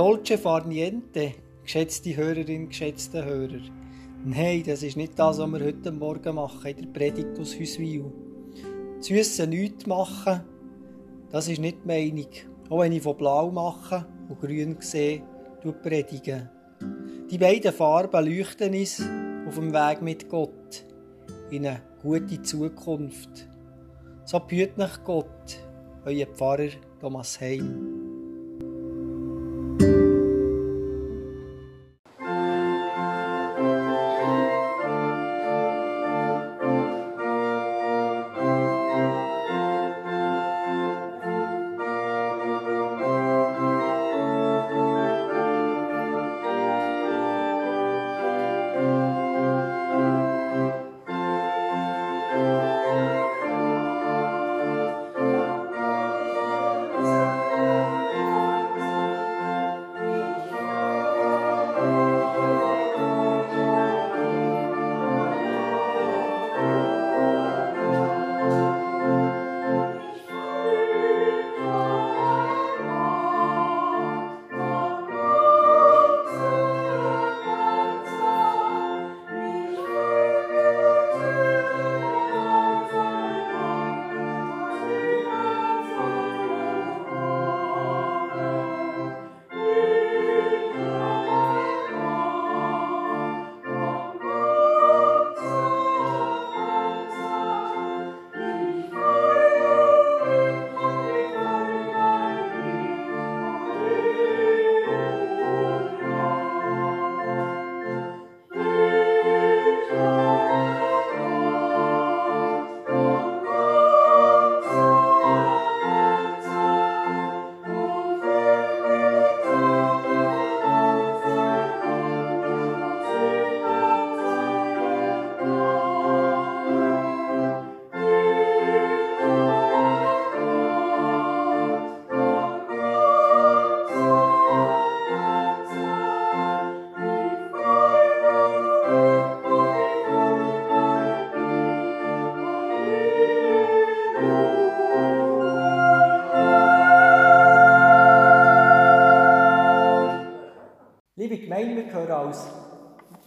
[0.00, 3.60] Dolce far niente, geschätzte Hörerin, geschätzte Hörer.
[4.24, 8.10] Nein, das ist nicht das, was wir heute Morgen machen in der Predigt aus Hüswil.
[9.00, 10.40] Süße nichts machen,
[11.28, 12.30] das ist nicht die Meinung.
[12.70, 15.20] Auch wenn ich von Blau mache und Grün sehe,
[15.82, 16.48] predigen.
[17.30, 19.02] Die beiden Farben leuchten uns
[19.46, 20.86] auf dem Weg mit Gott
[21.50, 23.50] in eine gute Zukunft.
[24.24, 25.60] So behüt nach Gott,
[26.06, 26.70] euer Pfarrer
[27.02, 27.99] Thomas Heim.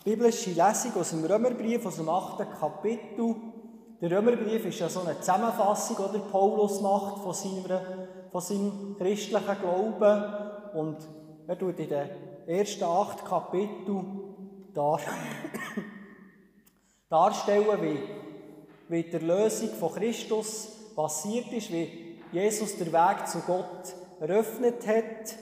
[0.03, 2.39] Biblische Lesung aus dem Römerbrief, aus dem 8.
[2.59, 3.35] Kapitel.
[4.01, 7.63] Der Römerbrief ist ja so eine Zusammenfassung, die Paulus macht von seinem,
[8.31, 10.23] von seinem christlichen Glauben.
[10.73, 10.97] Und
[11.47, 12.09] er tut in den
[12.47, 14.19] ersten acht Kapiteln
[14.73, 14.99] dar
[17.09, 17.99] darstellen, wie,
[18.89, 25.37] wie die Erlösung von Christus passiert ist, wie Jesus den Weg zu Gott eröffnet hat.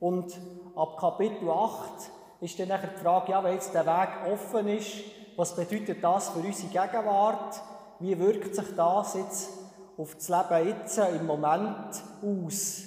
[0.00, 0.36] Und
[0.74, 2.10] ab Kapitel 8
[2.40, 5.04] ist dann die Frage, ja, wenn jetzt der Weg offen ist,
[5.36, 7.60] was bedeutet das für unsere Gegenwart?
[7.98, 9.50] Wie wirkt sich das jetzt
[9.96, 12.82] auf das Leben jetzt im Moment aus?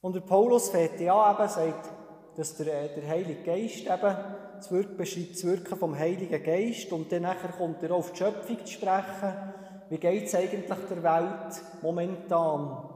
[0.00, 1.90] Und der Paulus fährt ja eben, sagt,
[2.36, 4.16] dass der, der Heilige Geist eben
[4.56, 7.26] das Wirken, beschreibt das Wirken vom Heiligen Geist und dann
[7.58, 9.52] kommt er auf die Schöpfung zu sprechen.
[9.88, 12.88] Wie geht es eigentlich der Welt momentan?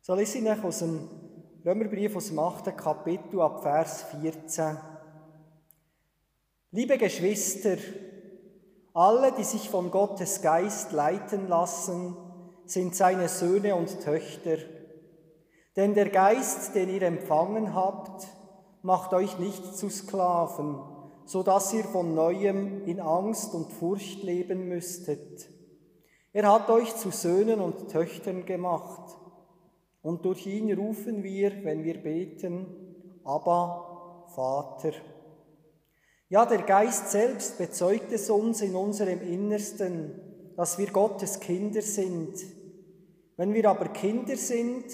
[0.00, 1.19] So lese ich aus dem
[1.62, 2.74] Römerbrief aus dem 8.
[2.74, 4.78] Kapitel ab Vers 14.
[6.70, 7.76] Liebe Geschwister,
[8.94, 12.16] alle, die sich von Gottes Geist leiten lassen,
[12.64, 14.56] sind seine Söhne und Töchter.
[15.76, 18.26] Denn der Geist, den ihr empfangen habt,
[18.80, 20.80] macht euch nicht zu Sklaven,
[21.26, 25.50] so dass ihr von neuem in Angst und Furcht leben müsstet.
[26.32, 29.19] Er hat euch zu Söhnen und Töchtern gemacht.
[30.02, 32.66] Und durch ihn rufen wir, wenn wir beten,
[33.24, 34.92] aber Vater.
[36.28, 42.34] Ja, der Geist selbst bezeugt es uns in unserem Innersten, dass wir Gottes Kinder sind.
[43.36, 44.84] Wenn wir aber Kinder sind,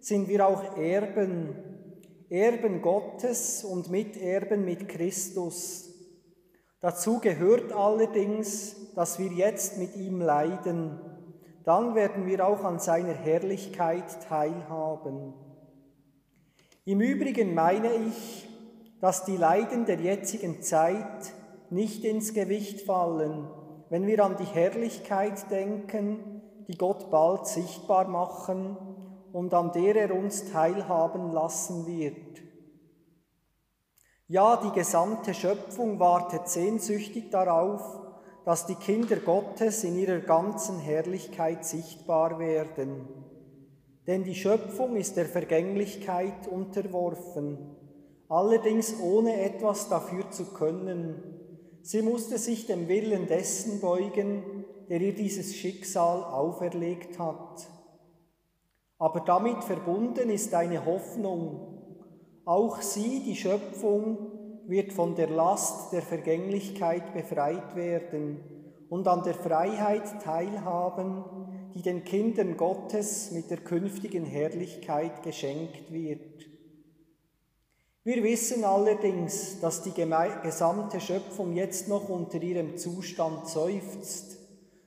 [0.00, 1.56] sind wir auch Erben,
[2.28, 5.90] Erben Gottes und Miterben mit Christus.
[6.80, 11.00] Dazu gehört allerdings, dass wir jetzt mit ihm leiden
[11.64, 15.32] dann werden wir auch an seiner Herrlichkeit teilhaben.
[16.84, 18.48] Im Übrigen meine ich,
[19.00, 21.32] dass die Leiden der jetzigen Zeit
[21.70, 23.48] nicht ins Gewicht fallen,
[23.88, 28.76] wenn wir an die Herrlichkeit denken, die Gott bald sichtbar machen
[29.32, 32.42] und an der er uns teilhaben lassen wird.
[34.26, 38.03] Ja, die gesamte Schöpfung wartet sehnsüchtig darauf,
[38.44, 43.08] dass die Kinder Gottes in ihrer ganzen Herrlichkeit sichtbar werden.
[44.06, 47.58] Denn die Schöpfung ist der Vergänglichkeit unterworfen,
[48.28, 51.22] allerdings ohne etwas dafür zu können.
[51.82, 57.68] Sie musste sich dem Willen dessen beugen, der ihr dieses Schicksal auferlegt hat.
[58.98, 61.70] Aber damit verbunden ist eine Hoffnung.
[62.44, 64.33] Auch sie, die Schöpfung,
[64.66, 68.40] wird von der Last der Vergänglichkeit befreit werden
[68.88, 71.24] und an der Freiheit teilhaben,
[71.74, 76.46] die den Kindern Gottes mit der künftigen Herrlichkeit geschenkt wird.
[78.04, 84.38] Wir wissen allerdings, dass die gesamte Schöpfung jetzt noch unter ihrem Zustand seufzt,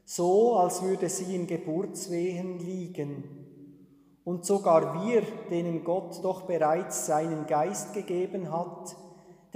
[0.06, 3.23] so als würde sie in Geburtswehen liegen.
[4.23, 8.95] Und sogar wir, denen Gott doch bereits seinen Geist gegeben hat,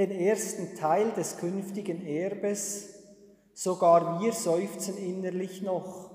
[0.01, 2.89] den ersten Teil des künftigen Erbes,
[3.53, 6.09] sogar wir seufzen innerlich noch,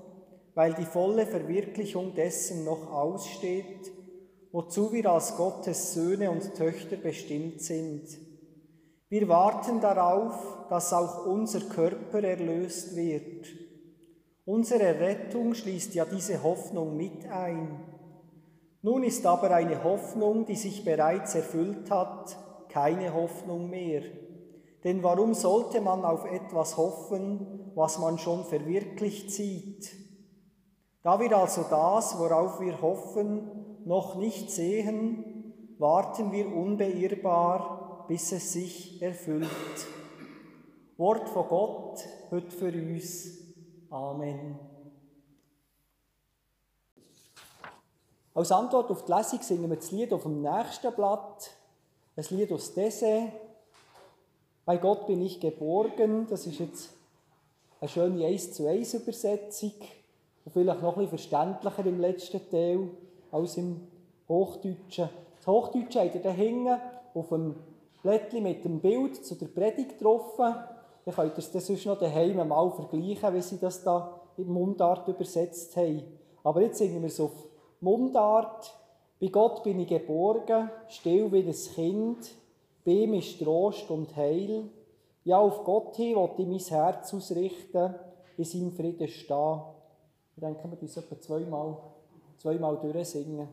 [0.55, 3.89] weil die volle Verwirklichung dessen noch aussteht,
[4.51, 8.03] wozu wir als Gottes Söhne und Töchter bestimmt sind.
[9.07, 13.47] Wir warten darauf, dass auch unser Körper erlöst wird.
[14.43, 17.79] Unsere Rettung schließt ja diese Hoffnung mit ein.
[18.81, 22.37] Nun ist aber eine Hoffnung, die sich bereits erfüllt hat,
[22.69, 24.03] keine Hoffnung mehr.
[24.83, 29.91] Denn warum sollte man auf etwas hoffen, was man schon verwirklicht sieht?
[31.03, 33.49] Da wir also das, worauf wir hoffen,
[33.85, 39.47] noch nicht sehen, warten wir unbeirrbar, bis es sich erfüllt.
[40.97, 43.37] Wort von Gott heute für uns.
[43.89, 44.59] Amen.
[48.33, 51.56] Als Antwort auf die Lesung singen wir das Lied auf dem nächsten Blatt,
[52.17, 53.31] ein Lied aus Dese.
[54.65, 56.27] Bei Gott bin ich geborgen.
[56.29, 56.89] Das ist jetzt
[57.79, 59.73] eine schöne 1 zu 1 Übersetzung
[60.51, 62.89] vielleicht noch bisschen verständlicher im letzten Teil
[63.31, 63.87] als im
[64.27, 65.09] Hochdeutschen.
[65.37, 66.77] Das Hochdeutsche habt ihr da hinten
[67.13, 67.55] auf dem
[68.03, 70.55] Blättchen mit dem Bild zu der Predigt getroffen.
[71.05, 75.75] Dann könnt es sonst noch daheim mal vergleichen, wie sie das da in Mundart übersetzt
[75.77, 76.03] haben.
[76.43, 77.31] Aber jetzt singen wir es auf
[77.79, 78.73] Mundart.
[79.19, 82.35] Bei Gott bin ich geborgen, still wie ein Kind.
[82.85, 84.65] Bei ihm ist Trost und Heil.
[85.23, 87.95] Ja, auf Gott hin wollte ich mein Herz ausrichten,
[88.37, 89.59] in seinem Frieden stehen.
[90.35, 91.77] Ich denke, wir das etwa zweimal,
[92.37, 93.47] zweimal durchsingen.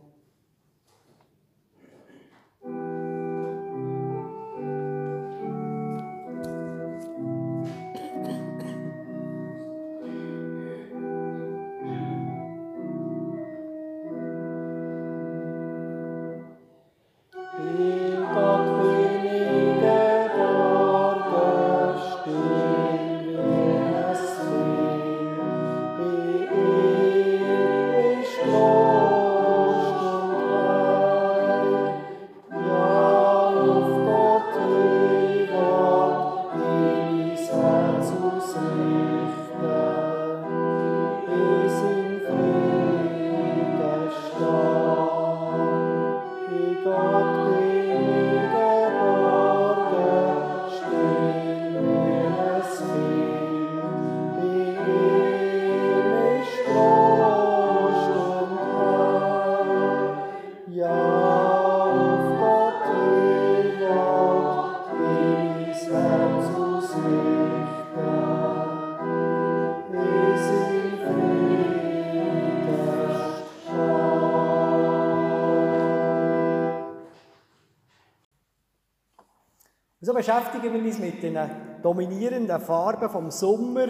[80.24, 81.38] Beschäftigen wir uns mit den
[81.82, 83.88] dominierenden Farben vom Sommer.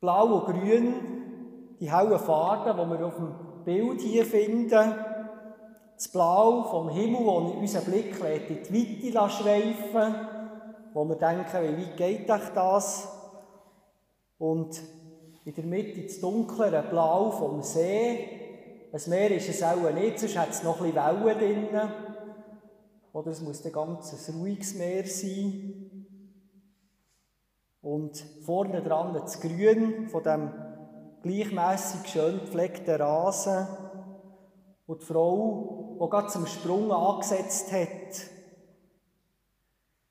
[0.00, 0.94] Blau und Grün,
[1.80, 3.34] die hellen Farben, die wir auf dem
[3.64, 4.94] Bild hier finden.
[5.96, 8.14] Das Blau vom Himmel, das unseren Blick
[8.48, 10.14] in die Weite schweifen
[10.94, 13.08] wo wir denken, wie weit geht das?
[14.38, 14.80] Und
[15.44, 18.88] in der Mitte das dunklere Blau vom See.
[18.92, 22.07] Ein Meer ist es auch nicht, sonst hat es noch ein bisschen Wellen drinnen.
[23.18, 26.06] Oder es muss ein ganz ruhiges Meer sein.
[27.82, 30.52] Und vorne dran das Grün von dem
[31.22, 33.66] gleichmäßig schön gepflegten Rasen.
[34.86, 38.12] Und die Frau, die gerade zum Sprung angesetzt hat.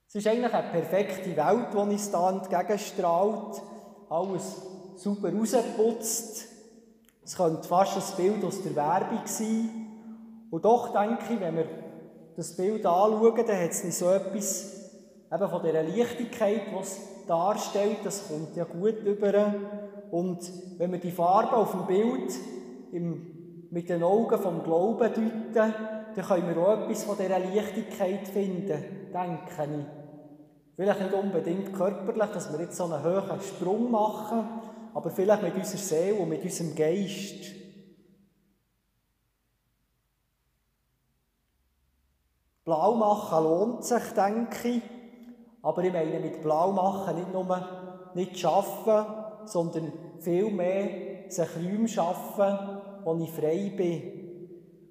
[0.09, 3.61] Es ist eigentlich eine perfekte Welt, die uns da entgegenstrahlt.
[4.09, 4.61] Alles
[4.97, 6.45] super rausgeputzt.
[7.23, 9.69] Es könnte fast ein Bild aus der Werbung sein.
[10.51, 11.86] Und doch denke ich, wenn wir
[12.37, 14.77] das Bild anschauen, dann hat es nicht so etwas
[15.33, 19.53] eben von dieser Leichtigkeit, die es darstellt, das kommt ja gut über.
[20.11, 20.39] Und
[20.77, 22.33] wenn wir die Farben auf dem Bild
[22.91, 28.27] im, mit den Augen vom Glauben deuten, dann können wir auch etwas von dieser Leichtigkeit
[28.27, 29.85] finden, denke ich.
[30.75, 34.47] Vielleicht nicht unbedingt körperlich, dass wir jetzt so einen hohen Sprung machen,
[34.93, 37.56] aber vielleicht mit unserer Seele und mit unserem Geist.
[42.67, 44.81] Blau machen lohnt sich, denke ich.
[45.61, 47.47] Aber ich meine mit Blau machen nicht nur
[48.13, 49.05] nicht schaffen,
[49.45, 52.59] sondern vielmehr sich Räume schaffen,
[53.05, 54.03] wo ich frei bin.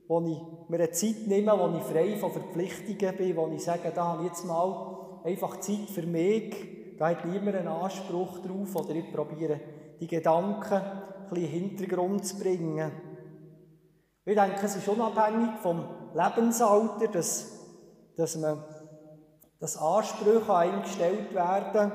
[0.09, 3.93] Wo ich mir eine Zeit nehme, wo ich frei von Verpflichtungen bin, wo ich sage,
[3.95, 6.97] da habe ich jetzt mal einfach Zeit für mich.
[6.99, 8.75] Da hat niemand einen Anspruch drauf.
[8.75, 9.61] Oder ich probiere,
[10.01, 12.91] die Gedanken ein bisschen in den Hintergrund zu bringen.
[14.25, 17.56] Ich denke, es ist unabhängig vom Lebensalter, dass
[18.17, 18.65] dass, man,
[19.61, 21.93] dass Ansprüche eingestellt werden.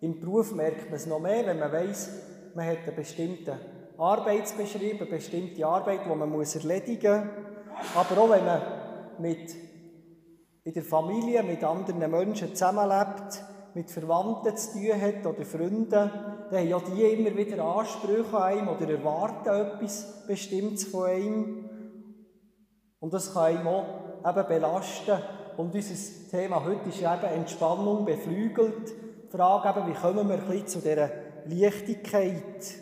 [0.00, 2.10] Im Beruf merkt man es noch mehr, wenn man weiß,
[2.54, 3.58] man hat einen bestimmten
[3.98, 7.96] Arbeitsbeschrieb, eine bestimmte Arbeit, die man muss erledigen muss.
[7.96, 8.62] Aber auch wenn man
[9.18, 9.54] mit,
[10.64, 13.42] in der Familie mit anderen Menschen zusammenlebt,
[13.74, 18.42] mit Verwandten zu tun hat oder Freunden, dann haben ja die immer wieder Ansprüche an
[18.42, 21.70] einem oder erwarten etwas Bestimmtes von einem.
[23.00, 25.18] Und das kann einem auch eben belasten.
[25.56, 28.92] Und unser Thema heute ist eben Entspannung beflügelt.
[29.24, 31.10] Die Frage eben, wie kommen wir ein bisschen zu dieser
[31.46, 32.74] Leichtigkeit?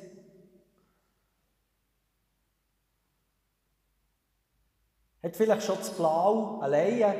[5.23, 7.15] Hat vielleicht schon das Blau alleine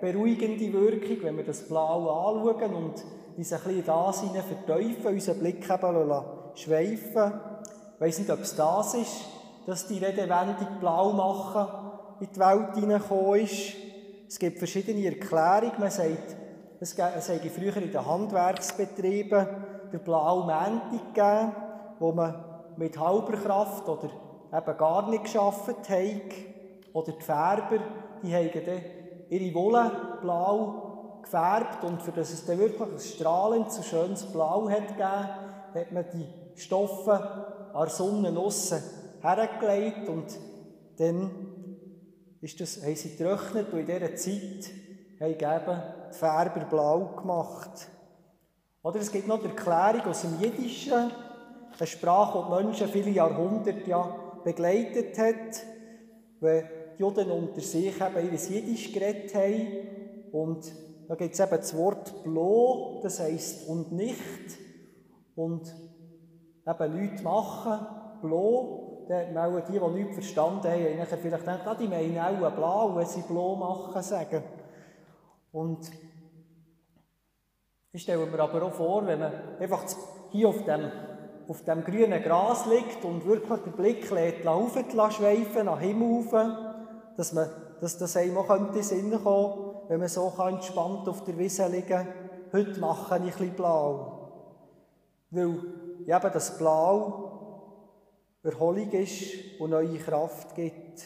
[0.00, 3.04] beruhigende Wirkung, wenn wir das Blau anschauen und
[3.36, 6.24] uns ein bisschen da verteufeln, unseren Blick eben
[6.54, 7.40] schweifen.
[7.94, 9.24] Ich weiss nicht, ob es das ist,
[9.66, 11.81] dass die Redewendung blau machen
[12.22, 13.74] in die Welt hineingekommen ist.
[14.28, 15.72] Es gibt verschiedene Erklärungen.
[15.78, 16.36] Man sagt,
[16.78, 19.46] es sei früher in den Handwerksbetrieben
[19.92, 21.52] der blaue Montag gegeben,
[21.98, 22.44] wo man
[22.76, 24.08] mit halber Kraft oder
[24.52, 26.32] eben gar nicht geschafft hat.
[26.92, 27.78] Oder die Färber,
[28.22, 28.80] die haben dann
[29.28, 34.68] ihre Wolle blau gefärbt und für das es dann wirklich ein strahlend, so schönes Blau
[34.68, 35.28] hat gegeben,
[35.74, 37.12] hat man die Stoffe
[37.72, 38.32] an der Sonne
[39.22, 40.38] hergelegt und
[40.98, 41.51] dann
[42.42, 44.70] ist das, haben sie getrocknet und in dieser Zeit
[45.20, 47.88] haben die Färber blau gemacht.
[48.82, 51.12] Oder es gibt noch die Erklärung aus dem Jiddischen,
[51.78, 55.64] eine Sprache, die die Menschen viele Jahrhunderte ja begleitet hat,
[56.40, 56.64] wenn
[56.98, 59.68] die Juden unter sich eben ihr Jiddisch geredet haben.
[60.32, 60.72] Und
[61.08, 64.58] da gibt es eben das Wort blo, das heisst und nicht.
[65.36, 65.72] Und
[66.66, 67.86] eben nichts machen,
[68.20, 72.52] blo, dann auch die, die nichts verstanden haben, haben vielleicht gedacht, ah, die meinen auch
[72.52, 74.42] blau, wenn sie blau machen, sagen.
[75.52, 75.90] Und
[77.92, 79.84] ich stelle mir aber auch vor, wenn man einfach
[80.30, 80.90] hier auf dem,
[81.48, 86.56] auf dem grünen Gras liegt und wirklich den Blick lässt, lässt, schweifen, nach Himmel rauf,
[87.16, 87.48] dass, man,
[87.80, 91.66] dass das einem auch in den Sinn kommen wenn man so entspannt auf der Wiese
[91.66, 92.08] liegen kann.
[92.52, 94.30] Heute mache ich ein bisschen blau.
[95.30, 95.50] Weil
[96.06, 97.31] eben das Blau
[98.44, 101.04] Erholung ist und neue Kraft gibt.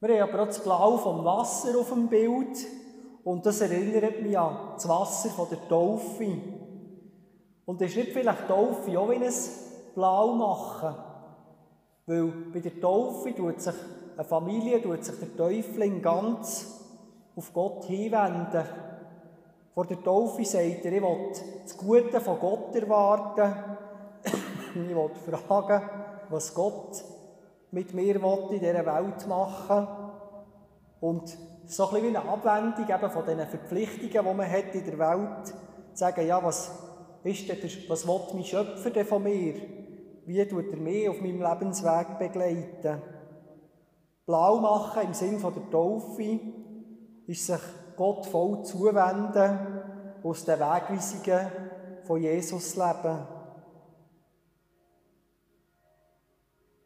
[0.00, 2.58] Wir haben aber auch das Blau vom Wasser auf dem Bild
[3.24, 6.36] und das erinnert mich an das Wasser von der Taufe.
[7.64, 9.32] Und ist nicht vielleicht Taufe auch wie ein
[9.94, 10.94] Blau machen?
[12.04, 13.74] Weil bei der Taufe tut sich
[14.16, 16.82] eine Familie, tut sich der Täufling ganz
[17.34, 18.64] auf Gott hinwenden.
[19.72, 23.71] Vor der Taufe sagt er, ich will das Gute von Gott erwarten
[24.74, 25.82] ich wollte fragen,
[26.30, 27.04] was Gott
[27.70, 29.86] mit mir in dieser Welt machen
[31.00, 31.36] Und
[31.66, 35.46] so ein wie eine Abwendung eben von diesen Verpflichtungen, die man hat in der Welt,
[35.48, 35.54] zu
[35.94, 36.70] sagen, ja, was
[37.24, 39.54] ist denn, was will mein Schöpfer denn von mir?
[40.26, 43.02] Wie tut er mich auf meinem Lebensweg begleiten?
[44.26, 46.40] Blau machen im Sinn der Taufe
[47.26, 47.60] ist sich
[47.96, 49.58] Gott voll zuwenden,
[50.22, 51.46] aus den Wegweisungen
[52.04, 53.26] von Jesus leben.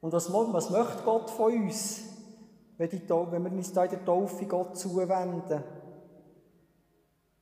[0.06, 2.00] Und was, was möchte Gott von uns,
[2.78, 5.64] wenn, die, wenn wir uns da in der Taufe Gott zuwenden?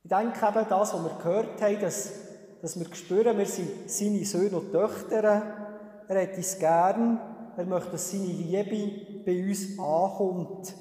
[0.01, 2.11] Ich denke eben, das, was wir gehört haben, dass,
[2.63, 5.43] dass wir spüren, wir sind seine Söhne und Töchter.
[6.07, 7.19] Er hat uns gern.
[7.55, 10.73] Er möchte, dass seine Liebe bei uns ankommt.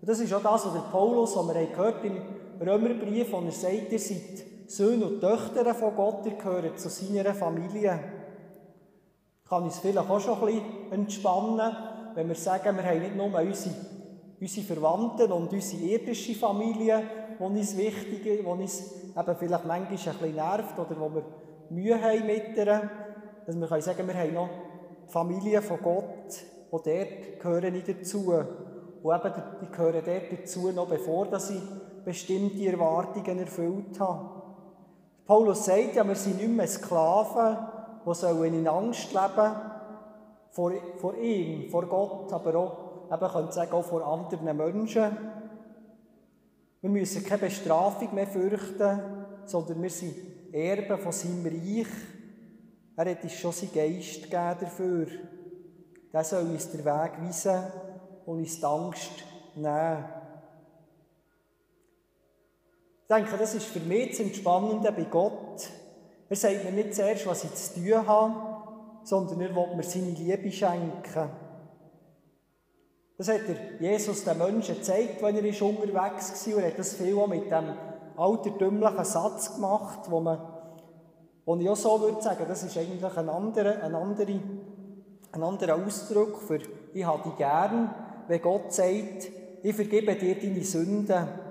[0.00, 2.20] Und das ist auch das, was der Paulus, was wir gehört im
[2.60, 7.32] Römerbrief, wo er sagt, ihr seid Söhne und Töchter von Gott, ihr gehört zu seiner
[7.32, 8.17] Familie
[9.48, 11.76] kann uns vielleicht auch schon ein bisschen entspannen,
[12.14, 13.74] wenn wir sagen, wir haben nicht nur unsere,
[14.40, 17.02] unsere Verwandten und unsere irdische Familie,
[17.38, 21.22] die uns wichtig ist, die uns eben vielleicht manchmal ein bisschen nervt oder wo wir
[21.70, 22.90] Mühe haben mit ihr.
[23.46, 24.48] Dass wir können sagen, wir haben noch
[25.06, 28.32] die Familie von Gott, und dort gehören ich dazu.
[29.02, 31.62] Und eben, die gehören dort dazu, noch bevor ich
[32.04, 34.30] bestimmte Erwartungen erfüllt habe.
[35.26, 37.58] Paulus sagt ja, wir sind nicht mehr Sklaven,
[38.06, 39.54] die sollen in Angst leben
[40.50, 45.16] vor, vor ihm, vor Gott, aber auch, eben könnte sagen, auch vor anderen Menschen.
[46.80, 49.00] Wir müssen keine Bestrafung mehr fürchten,
[49.44, 50.14] sondern wir sind
[50.52, 51.86] Erben von seinem Reich.
[52.96, 55.06] Er hat uns schon seinen Geist gegeben dafür.
[56.12, 57.62] Der soll uns den Weg weisen
[58.26, 59.10] und uns die Angst
[59.54, 60.04] nehmen.
[63.02, 65.68] Ich denke, das ist für mich das Entspannende bei Gott.
[66.28, 68.34] Er sagt mir nicht zuerst, was ich zu tun habe,
[69.02, 71.30] sondern er will mir seine Liebe schenken.
[73.16, 76.56] Das hat der Jesus den Menschen gezeigt, wenn er ist unterwegs war.
[76.56, 77.74] Und er hat das viel auch mit dem
[78.16, 80.38] altertümlichen Satz gemacht, wo man,
[81.44, 84.40] wo ich auch so würde sagen, das ist eigentlich ein anderer, ein anderer,
[85.32, 86.60] ein anderer Ausdruck für
[86.92, 87.94] «Ich habe dich gern»,
[88.28, 89.30] wenn Gott sagt,
[89.62, 91.47] «Ich vergebe dir deine Sünden».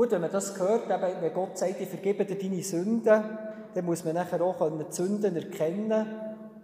[0.00, 3.22] Gut, wenn man das hört, wenn Gott sagt, «Ich vergebe dir deine Sünden»,
[3.74, 6.06] dann muss man nachher auch die Sünden erkennen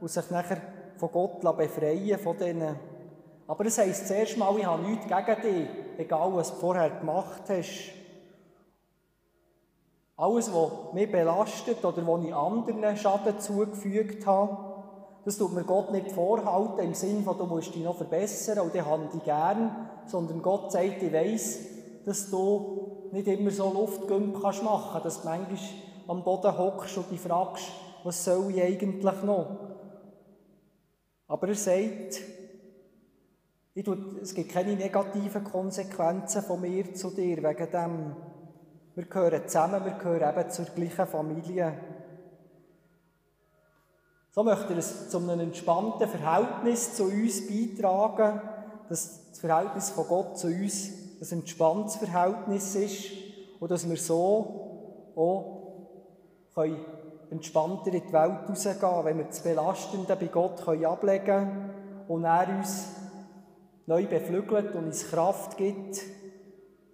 [0.00, 0.56] und sich nachher
[0.96, 2.76] von Gott befreien von denen.
[3.46, 7.42] Aber das heisst zuerst mal, ich habe nichts gegen dich, egal was du vorher gemacht
[7.48, 7.92] hast.
[10.16, 14.56] Alles, was mich belastet oder wo ich anderen Schaden zugefügt habe,
[15.26, 18.74] das tut mir Gott nicht vorhalten, im Sinne von, du musst dich noch verbessern und
[18.74, 21.58] ich dich gern, sondern Gott sagt, ich weiss,
[22.06, 25.58] dass du nicht immer so Luftgümp machen kannst, dass du manchmal
[26.08, 27.66] am Boden hockst und dich fragst,
[28.04, 29.56] was soll ich eigentlich noch?
[31.28, 32.20] Aber er sagt,
[33.82, 38.16] tue, es gibt keine negativen Konsequenzen von mir zu dir wegen dem.
[38.94, 41.74] Wir gehören zusammen, wir gehören eben zur gleichen Familie.
[44.30, 48.40] So möchte er es zu einem entspannten Verhältnis zu uns beitragen,
[48.88, 53.10] dass das Verhältnis von Gott zu uns ein entspanntes Verhältnis ist
[53.60, 55.56] und dass wir so auch
[57.30, 61.70] entspannter in die Welt rausgehen können, wenn wir das Belastende bei Gott ablegen können
[62.08, 62.88] und er uns
[63.86, 66.02] neu beflügelt und uns Kraft gibt,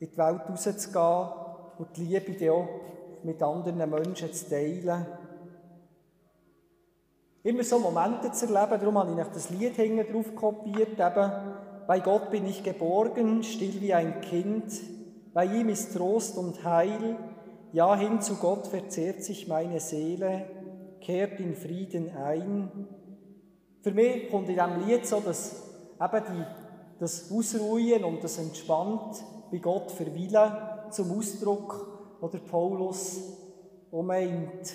[0.01, 1.29] in die Welt rauszugehen
[1.79, 2.69] und die Liebe dann auch
[3.23, 5.07] mit anderen Menschen zu teilen.
[7.45, 11.33] Immer so Momente zu erleben, darum habe ich das Lied drauf kopiert, eben,
[11.87, 14.73] bei Gott bin ich geborgen, still wie ein Kind,
[15.35, 17.16] bei ihm ist Trost und Heil,
[17.73, 20.47] ja hin zu Gott verzehrt sich meine Seele,
[21.01, 22.88] kehrt in Frieden ein.
[23.83, 26.62] Für mich kommt in diesem Lied so, dass eben die
[27.03, 30.53] das Ausruhen und das Entspannt bei Gott verweilen
[30.90, 33.21] zum Ausdruck, wo der Paulus
[33.90, 34.73] meint,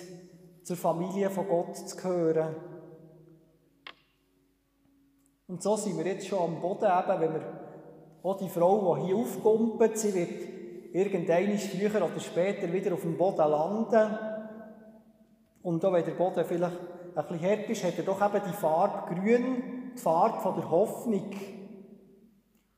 [0.62, 2.54] zur Familie von Gott zu gehören.
[5.48, 7.42] Und so sind wir jetzt schon am Boden, eben, wenn wir
[8.22, 10.30] auch die Frau, die hier aufkumpelt, sie wird
[10.92, 14.18] irgendwann früher oder später wieder auf dem Boden landen.
[15.62, 16.76] Und auch wenn der Boden vielleicht
[17.14, 19.62] ein bisschen hart ist, hat er doch eben die Farbe grün,
[19.96, 21.30] die Farbe von der Hoffnung.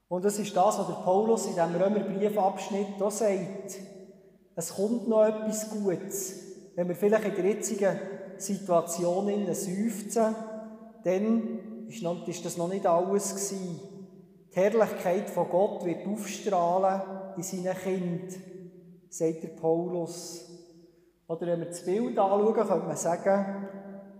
[0.06, 3.78] Und das ist das, was der Paulus in diesem Römerbriefabschnitt auch sagt.
[4.54, 6.72] Es kommt noch etwas Gutes.
[6.76, 7.98] Wenn wir vielleicht in der jetzigen
[8.36, 10.36] Situation seufzen,
[11.02, 11.69] dann
[12.28, 13.80] ist, das noch nicht alles gewesen.
[14.52, 17.02] Die Herrlichkeit von Gott wird aufstrahlen
[17.36, 18.38] in seinen Kind,
[19.08, 20.46] sagt der Paulus.
[21.28, 23.68] Oder wenn wir das Bild anschauen, könnte man sagen,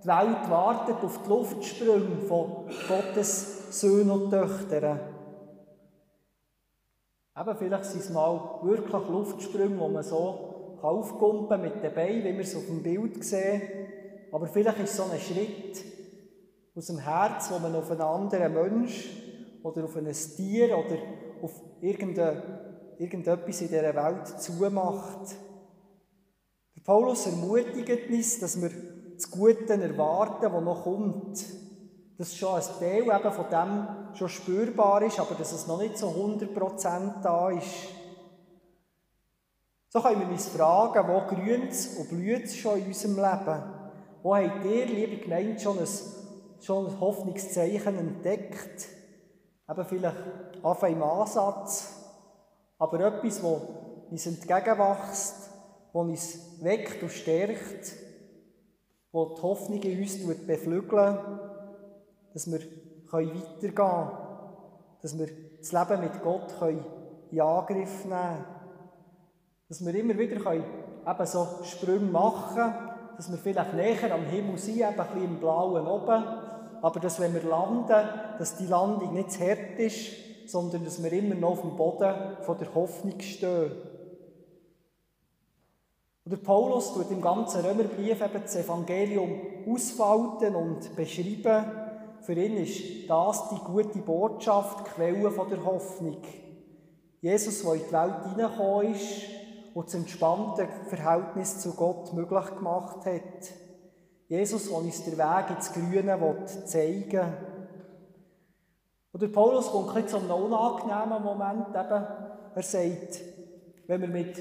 [0.02, 5.00] die Welt wartet auf die Luftsprünge von Gottes Söhnen und Töchtern.
[7.38, 12.32] Eben, vielleicht sind es mal wirklich Luftsprünge, wo man so aufkumpen mit den Beinen, wie
[12.32, 13.62] wir es auf dem Bild sehen.
[14.32, 15.89] Aber vielleicht ist es so ein Schritt
[16.74, 19.10] aus dem Herz, wo man auf einen anderen Mensch
[19.62, 20.96] oder auf ein Tier oder
[21.42, 25.36] auf irgendetwas in dieser Welt zumacht.
[26.76, 28.70] Der Paulus ermutigt uns, dass wir
[29.14, 31.44] das Gute erwarten, was noch kommt
[32.20, 35.96] dass schon ein Teil eben von dem schon spürbar ist, aber dass es noch nicht
[35.96, 37.88] so 100% da ist.
[39.88, 43.62] So können wir uns fragen, wo grünt es und blüht es schon in unserem Leben?
[44.22, 45.88] Wo habt ihr, liebe Gemeinde, schon ein,
[46.60, 48.88] schon Hoffnungszeichen entdeckt?
[49.68, 50.16] Eben vielleicht
[50.62, 51.96] auf im Ansatz,
[52.78, 53.62] aber etwas, das
[54.10, 55.50] uns entgegenwächst,
[55.92, 61.18] das uns weckt und stärkt, das die Hoffnung in uns beflügelt
[62.32, 62.60] dass wir
[63.10, 64.10] weitergehen können,
[65.02, 66.54] dass wir das Leben mit Gott
[67.30, 68.18] in Angriff nehmen.
[68.18, 68.44] Können,
[69.68, 72.74] dass wir immer wieder eben so Sprünge machen können,
[73.16, 76.24] dass wir vielleicht näher am Himmel sind, eben ein bisschen im Blauen oben,
[76.82, 80.12] aber dass, wenn wir landen, dass die Landung nicht zu hart ist,
[80.46, 83.72] sondern dass wir immer noch auf dem Boden von der Hoffnung stehen.
[86.24, 91.64] Und der Paulus tut im ganzen Römerbrief eben das Evangelium ausfalten und beschreiben.
[92.20, 96.18] Für ihn ist das die gute Botschaft, die Quelle von der Hoffnung.
[97.20, 99.22] Jesus, der in die Welt hineingekommen ist
[99.74, 103.59] und das entspannte Verhältnis zu Gott möglich gemacht hat.
[104.30, 107.32] Jesus, der uns den Weg ins Grüne zeigen will.
[109.10, 111.70] Und der Paulus kommt ein zu einem unangenehmen Moment.
[111.70, 112.06] Eben,
[112.54, 113.20] er sagt,
[113.88, 114.40] wenn wir mit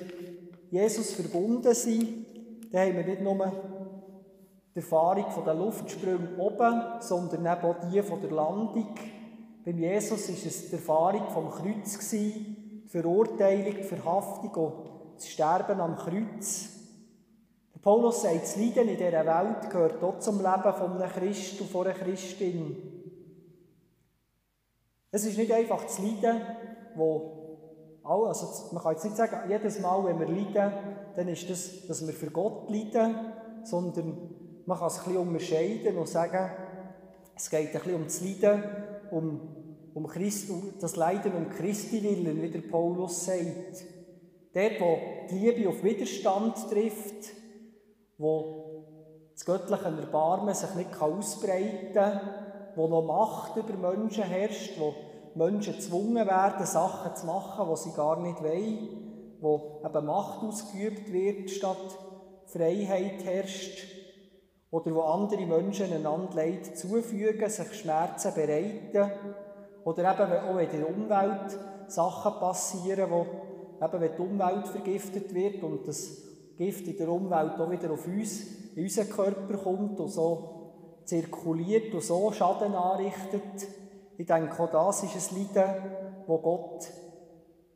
[0.70, 2.28] Jesus verbunden sind,
[2.72, 3.52] dann haben wir nicht nur
[4.76, 8.94] die Erfahrung der Luftsprünge oben, sondern eben auch die von der Landung.
[9.66, 14.74] Beim Jesus war es die Erfahrung vom Kreuz, die Verurteilung, die Verhaftung und
[15.16, 16.79] das Sterben am Kreuz.
[17.82, 21.76] Paulus sagt, das Leiden in dieser Welt gehört auch zum Leben von einem Christ und
[21.76, 22.76] einer Christin.
[25.12, 26.42] Es ist nicht einfach das Leiden,
[26.96, 27.40] wo
[28.04, 30.74] also man kann jetzt nicht sagen, jedes Mal, wenn wir leiden,
[31.16, 33.16] dann ist das, dass wir für Gott leiden,
[33.64, 34.18] sondern
[34.66, 36.52] man kann es ein bisschen unterscheiden und sagen,
[37.36, 38.64] es geht ein bisschen um das Leiden,
[39.12, 39.40] um,
[39.94, 43.86] um, Christ, um das Leiden um Christi willen, wie der Paulus sagt.
[44.54, 44.98] Dort, wo
[45.30, 47.39] die Liebe auf Widerstand trifft,
[48.20, 52.20] wo das göttliche Erbarmen sich nicht ausbreiten kann,
[52.76, 54.94] wo noch Macht über Menschen herrscht, wo
[55.36, 61.12] Menschen gezwungen werden, Sachen zu machen, die sie gar nicht wollen, wo eben Macht ausgeübt
[61.12, 61.98] wird, statt
[62.48, 63.88] Freiheit herrscht,
[64.72, 69.12] oder wo andere Menschen einander Leid zufügen, sich Schmerzen bereiten,
[69.86, 73.26] oder eben auch in der Umwelt Sachen passieren, wo
[73.84, 76.29] eben wenn die Umwelt vergiftet wird und das
[76.60, 78.42] Gift in der Umwelt auch wieder auf uns,
[78.76, 83.66] in unseren Körper kommt und so zirkuliert und so Schaden anrichtet,
[84.18, 85.74] ich denke, auch das ist ein Leiden,
[86.28, 86.86] wo Gott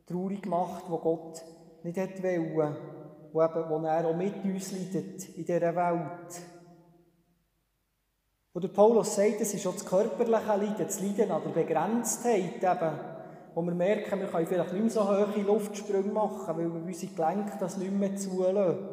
[0.06, 1.42] traurig macht, wo Gott
[1.82, 6.42] nicht hat wo, eben, wo er auch mit uns leidet in dieser Welt.
[8.52, 13.13] Und Paulus sagt, es ist auch das körperliche Leiden, das Leiden an der Begrenztheit, eben,
[13.54, 17.12] wo wir merken, wir können vielleicht nicht mehr so hohe Luftsprünge machen, weil wir unsere
[17.12, 18.88] Gelenke das nicht mehr zulassen.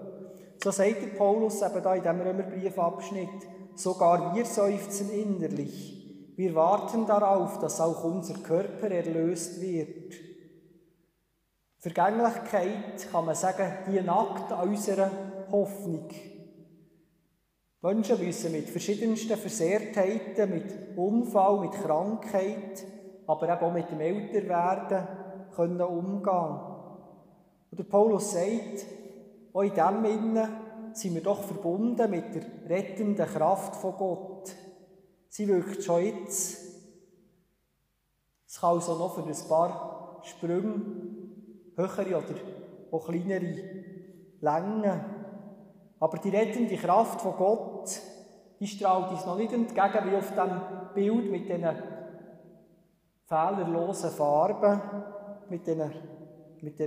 [0.63, 3.29] So sagt der Paulus eben da in diesem Römerbriefabschnitt,
[3.75, 6.33] sogar wir seufzen innerlich.
[6.35, 10.13] Wir warten darauf, dass auch unser Körper erlöst wird.
[11.79, 15.09] Vergänglichkeit, kann man sagen, die nackt an unserer
[15.51, 16.09] Hoffnung.
[17.81, 22.85] Menschen müssen mit verschiedensten Versehrtheiten, mit Unfall, mit Krankheit,
[23.31, 25.07] aber eben auch mit dem Älterwerden
[25.55, 26.59] können umgehen.
[27.71, 28.85] Und der Paulus sagt,
[29.53, 30.47] auch in dem Innen
[30.91, 34.53] sind wir doch verbunden mit der rettenden Kraft von Gott.
[35.29, 36.57] Sie wirkt schon jetzt.
[38.45, 40.81] Es kann also noch für ein paar Sprünge,
[41.77, 42.35] höhere oder
[42.91, 43.55] auch kleinere
[44.41, 45.05] Längen.
[46.01, 47.97] Aber die rettende Kraft von Gott,
[48.59, 50.61] die strahlt uns noch nicht entgegen, wie auf dem
[50.93, 52.00] Bild mit diesen
[53.31, 54.81] fehlerlosen Farben,
[55.47, 55.89] mit diesen,
[56.59, 56.77] mit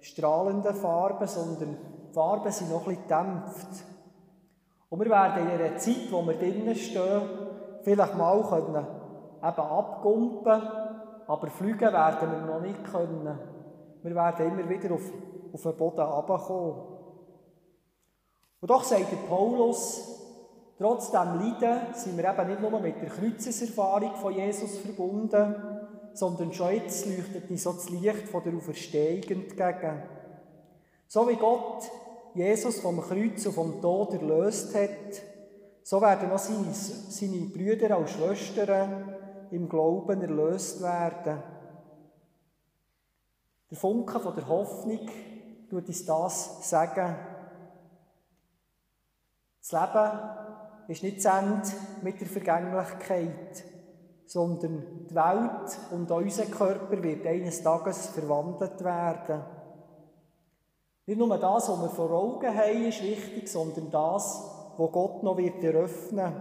[0.00, 3.84] strahlenden Farben, sondern die Farben sind noch bisschen gedämpft.
[4.88, 7.22] Und wir werden in einer Zeit, wo wir drinnen stehen,
[7.82, 10.62] vielleicht mal können, eben abgumpen,
[11.26, 13.38] aber fliegen werden wir noch nicht können.
[14.02, 15.08] Wir werden immer wieder auf,
[15.52, 16.82] auf den Boden runterkommen.
[18.60, 20.23] Und doch sagt der Paulus,
[20.78, 25.54] trotz dem Leiden sind wir eben nicht nur mit der Kreuzeserfahrung von Jesus verbunden,
[26.14, 30.02] sondern schon jetzt leuchtet uns so das Licht von der Auferstehung entgegen.
[31.06, 31.90] So wie Gott
[32.34, 35.22] Jesus vom Kreuz und vom Tod erlöst hat,
[35.82, 39.14] so werden auch seine, seine Brüder und Schwestern
[39.50, 41.42] im Glauben erlöst werden.
[43.70, 45.08] Der Funke von der Hoffnung
[45.68, 47.16] tut uns das sagen.
[49.60, 50.43] Das Leben
[50.88, 51.68] ist nicht zu Ende
[52.02, 53.64] mit der Vergänglichkeit,
[54.26, 59.42] sondern die Welt und unser Körper wird eines Tages verwandelt werden.
[61.06, 65.36] Nicht nur das, was wir vor Augen haben, ist wichtig, sondern das, wo Gott noch
[65.36, 66.32] wird eröffnen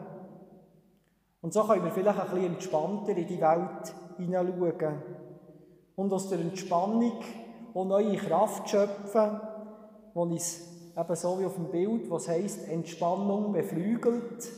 [1.41, 5.01] Und so können wir vielleicht ein bisschen entspannter in die Welt hineinschauen.
[5.95, 7.19] Und aus der Entspannung
[7.73, 9.41] auch neue Kraft schöpfen,
[10.13, 14.51] die uns eben so wie auf dem Bild, was heißt Entspannung beflügelt,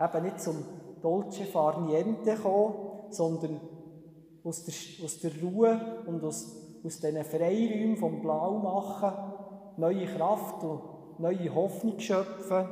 [0.00, 0.64] eben nicht zum
[1.00, 2.74] Dolce far niente kommen,
[3.10, 3.60] sondern
[4.44, 9.12] aus der, aus der Ruhe und aus, aus diesen Freiräumen vom Blau machen,
[9.76, 12.66] neue Kraft und neue Hoffnung schöpfen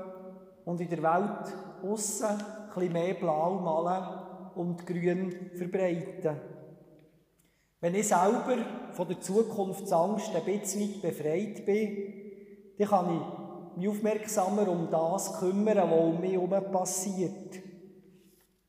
[0.64, 6.40] und in der Welt aussen ein bisschen mehr Blau malen und Grün verbreiten.
[7.80, 8.58] Wenn ich selber
[8.92, 12.19] von der Zukunftsangst ein bisschen befreit bin,
[12.80, 17.60] dann kann ich mich aufmerksamer um das kümmern, was um mich herum passiert.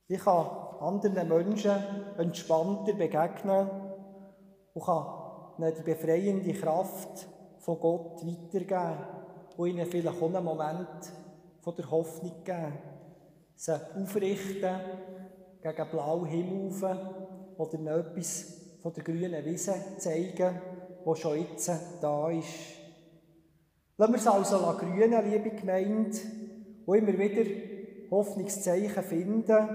[0.08, 0.48] Ich kann
[0.82, 1.72] anderen Menschen
[2.18, 3.70] entspannter begegnen
[4.74, 5.06] und kann
[5.58, 7.26] ihnen die befreiende Kraft
[7.60, 8.98] von Gott weitergeben
[9.56, 11.14] und ihnen vielleicht auch einen Moment
[11.62, 12.74] von der Hoffnung geben.
[13.56, 14.76] Sie aufrichten
[15.62, 17.00] gegen blauen Himmel
[17.58, 20.62] oder ihnen etwas von der grünen Wiese zeigen,
[21.06, 21.72] die schon jetzt
[22.02, 22.81] da ist.
[24.02, 26.18] Lassen wir es also grünen, liebe Gemeinde,
[26.88, 27.46] und immer wieder
[28.10, 29.70] Hoffnungszeichen finden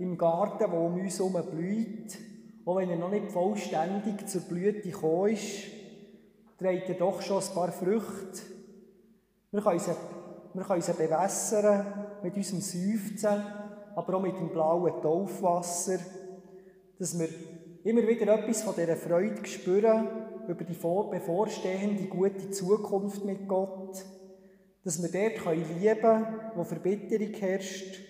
[0.00, 2.18] im Garten, der um uns herum blüht.
[2.64, 5.68] Auch wenn er noch nicht vollständig zur Blüte gekommen ist,
[6.58, 8.42] trägt er doch schon ein paar Früchte.
[9.52, 9.92] Wir können sie,
[10.54, 11.86] wir können sie bewässern
[12.20, 13.44] mit unserem Seufzen,
[13.94, 16.00] aber auch mit dem blauen Taufwasser,
[16.98, 17.28] dass wir
[17.84, 24.04] immer wieder etwas von dieser Freude spüren über die bevorstehende gute Zukunft mit Gott,
[24.84, 28.00] dass wir dort lieben können, wo Verbitterung herrscht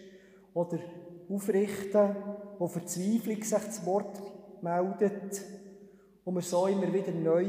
[0.54, 0.78] oder
[1.28, 2.16] aufrichten,
[2.58, 4.20] wo Verzweiflung sich zu Wort
[4.62, 5.42] meldet
[6.24, 7.46] und wir so immer wieder neu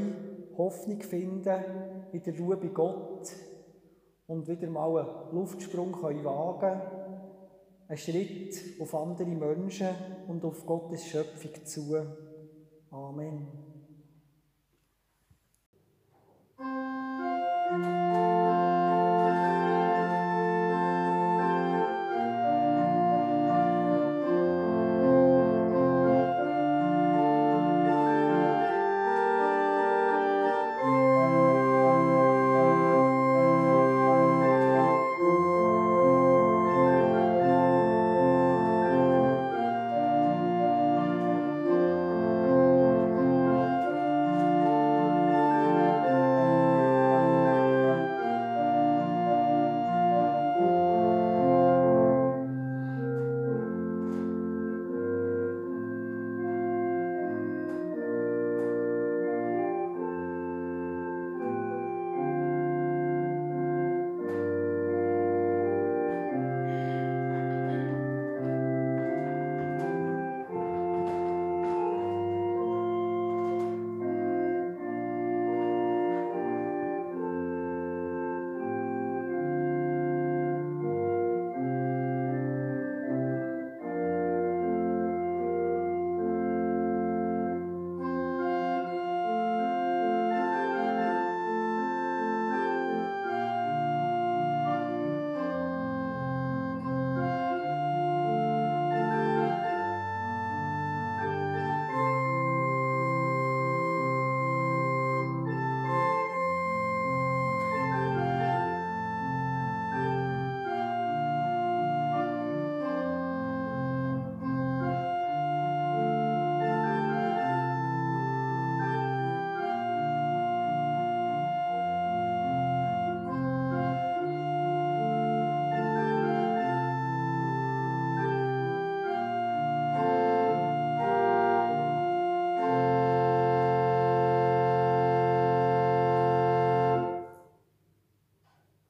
[0.58, 1.64] Hoffnung finden
[2.12, 3.28] in der Ruhe bei Gott
[4.28, 6.82] und wieder mal einen Luftsprung können wagen
[7.88, 9.90] einen Schritt auf andere Menschen
[10.28, 11.96] und auf Gottes Schöpfung zu.
[12.90, 13.73] Amen.